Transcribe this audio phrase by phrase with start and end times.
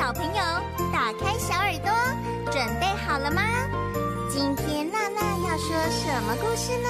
[0.00, 0.40] 小朋友，
[0.90, 1.92] 打开小耳朵，
[2.50, 3.42] 准备好了吗？
[4.30, 6.88] 今天娜娜要说什么故事呢？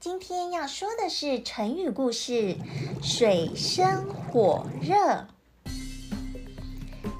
[0.00, 2.56] 今天要说的是成语故事
[3.00, 5.28] “水深火热”。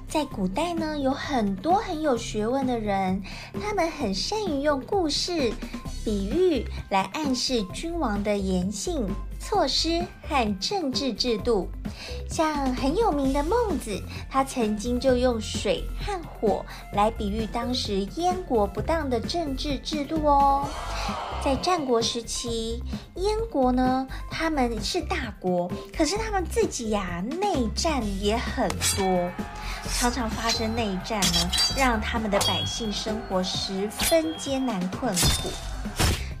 [0.09, 3.23] 在古代呢，有很多很有学问的人，
[3.61, 5.53] 他们很善于用故事、
[6.03, 9.07] 比喻来暗示君王的言行。
[9.47, 11.69] 措施和政治制度，
[12.29, 13.97] 像很有名的孟子，
[14.29, 20.67] 他曾经就用水和火来比喻当时燕国不当的政治制度哦。
[21.41, 22.83] 在战国时期，
[23.15, 29.31] 燕国呢，他们是大国，可是他们自己呀、内战也很多，
[29.93, 35.49] 常常发生内战呢，让他们的百姓生活十分艰难困苦。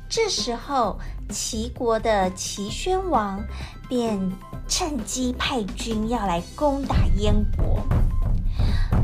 [0.09, 0.97] 这时候，
[1.29, 3.43] 齐国的齐宣王
[3.89, 4.19] 便
[4.67, 7.79] 趁机派军要来攻打燕国。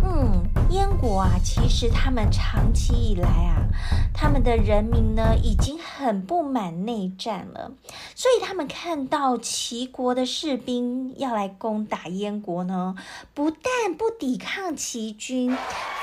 [0.03, 3.67] 嗯，燕国啊，其实他们长期以来啊，
[4.13, 7.71] 他们的人民呢已经很不满内战了，
[8.15, 12.95] 所以他们看到齐国的士兵要来攻打燕国呢，
[13.33, 15.55] 不但不抵抗齐军，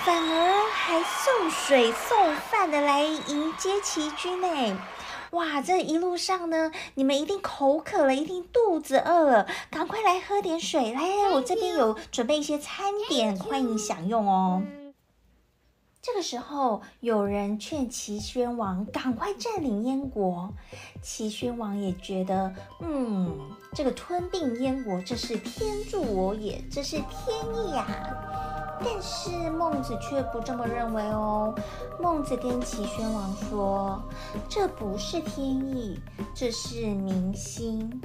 [0.05, 4.79] 反而还送水送饭的来迎接齐军呢。
[5.33, 10.93] 哇，这一路上呢，你们一定口渴了，一定肚子饿了，赶快来喝点水。
[10.93, 11.03] 来，
[11.35, 14.63] 我这边有准备一些餐点，欢迎享用哦。
[16.03, 20.55] 这个时候，有人劝齐宣王赶快占领燕国，
[21.03, 23.39] 齐宣王也觉得，嗯，
[23.75, 28.50] 这个吞并燕国，这是天助我也，这是天意呀。
[28.83, 31.55] 但是孟子却不这么认为哦。
[32.01, 34.03] 孟子跟齐宣王说
[34.49, 36.01] ：“这不是天意，
[36.35, 38.01] 这是民心。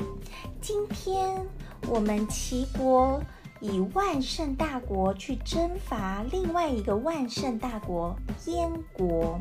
[0.62, 1.46] 今天
[1.88, 3.22] 我们齐国
[3.62, 8.14] 以万圣大国去征伐另外一个万圣大国
[8.46, 9.40] 燕国，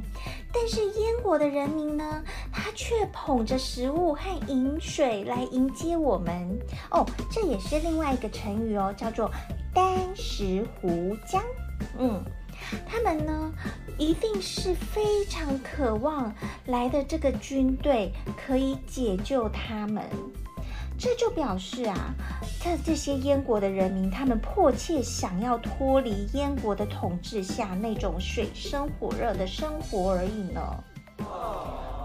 [0.53, 2.23] 但是燕国的人民呢，
[2.53, 6.59] 他却捧着食物和饮水来迎接我们。
[6.93, 9.29] 哦，这也是另外一个成语哦，叫做。”
[9.75, 11.43] 簞食壶浆，
[11.99, 12.23] 嗯，
[12.87, 13.53] 他们呢，
[13.99, 16.33] 一定是非常渴望
[16.67, 18.13] 来的这个军队
[18.47, 20.05] 可以解救他们。
[20.97, 22.15] 这就表示啊，
[22.63, 30.85] 在这些燕国的人民，他们迫切想要脱离燕国的统治下那种水深火热的生活而已呢。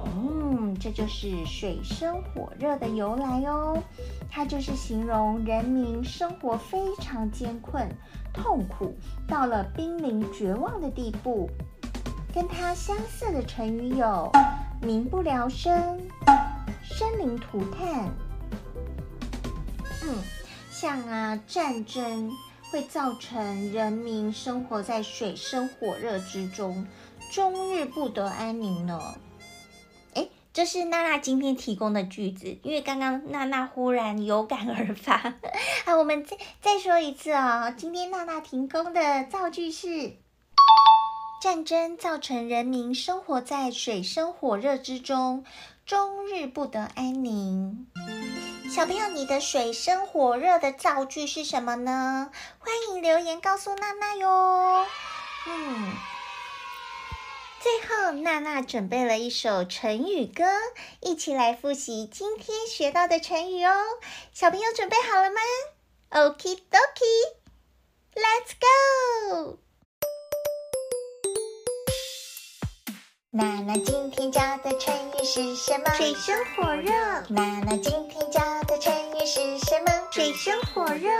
[0.05, 0.38] 嗯，
[0.75, 3.81] 这就是水深火热的由来哦。
[4.29, 7.89] 它就是形容人民生活非常艰困、
[8.33, 8.95] 痛苦，
[9.27, 11.49] 到了濒临绝望的地步。
[12.33, 14.31] 跟它相似的成语有
[14.83, 15.99] “民不聊生
[16.83, 18.07] ”“生灵涂炭”。
[20.05, 20.15] 嗯，
[20.69, 22.31] 像啊，战争
[22.71, 26.85] 会造成人民生活在水深火热之中，
[27.31, 29.01] 终日不得安宁呢。
[30.59, 35.13] 这是娜娜今天提供的句子，因为刚刚娜娜忽然有感而发。
[35.87, 37.73] 啊，我们再再说一次哦。
[37.77, 40.17] 今天娜娜提供的造句是：
[41.41, 45.45] 战争造成人民生活在水深火热之中，
[45.85, 47.87] 终日不得安宁。
[48.69, 52.31] 小朋友，你的水深火热的造句是什么呢？
[52.57, 54.85] 欢迎留言告诉娜娜哟。
[57.59, 57.61] 嗯。
[57.61, 60.45] 最后，娜娜准备了一首成语歌，
[61.01, 63.73] 一起来复习今天学到的成语哦。
[64.33, 65.41] 小朋友准备好了吗
[66.11, 69.59] ？Okie dokie，Let's go！
[73.31, 75.93] 娜娜今天教的成语是什么？
[75.95, 76.91] 水深火热。
[77.29, 80.07] 娜娜今天教的成语是什么？
[80.09, 81.11] 水深火热。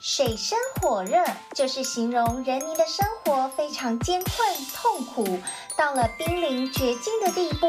[0.00, 1.22] 水深火热
[1.54, 5.38] 就是形容人民的生活非常艰困痛苦，
[5.76, 7.68] 到了濒临绝境的地步。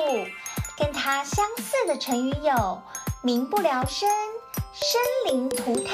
[0.77, 2.81] 跟它相似的成语有
[3.21, 4.09] “民不聊生
[4.71, 5.93] ”“生灵涂炭”。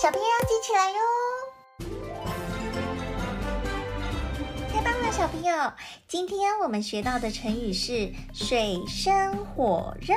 [0.00, 0.98] 小朋友要记起来哟。
[5.16, 5.72] 小朋友，
[6.08, 10.12] 今天我们学到的成语是“水深火热”。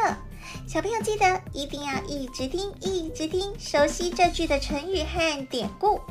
[0.68, 6.02] 小朋友记得一定要一直听，一直听，熟悉这句的成语和典故。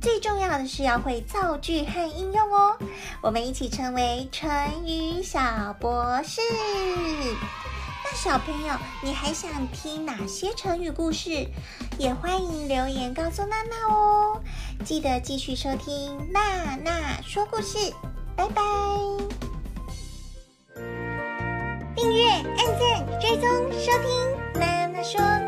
[0.00, 2.78] 最重要的是要会造句和应用哦。
[3.20, 4.48] 我们一起成为成
[4.86, 6.40] 语小博士。
[8.04, 11.48] 那小朋友，你还想听哪些成语故事？
[11.98, 14.40] 也欢迎留言告诉娜娜哦。
[14.84, 17.92] 记得继续收听娜娜说故事。
[18.36, 18.62] 拜拜！
[21.96, 25.45] 订阅、按赞、追踪、收听，妈妈说。